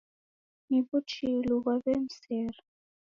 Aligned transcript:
Ni 0.67 0.79
w'uchilu 0.87 1.55
ghwaw'emsera. 1.63 2.59